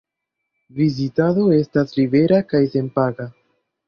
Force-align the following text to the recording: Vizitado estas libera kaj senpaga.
Vizitado 0.77 1.43
estas 1.57 1.93
libera 1.97 2.39
kaj 2.55 2.63
senpaga. 2.77 3.29